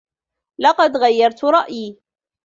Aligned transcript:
لقد 0.59 0.97
غيّرت 0.97 1.45
رأيي. 1.45 1.99